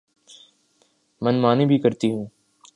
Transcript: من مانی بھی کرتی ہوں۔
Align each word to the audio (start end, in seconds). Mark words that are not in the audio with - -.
من 1.21 1.35
مانی 1.41 1.65
بھی 1.65 1.77
کرتی 1.79 2.11
ہوں۔ 2.11 2.25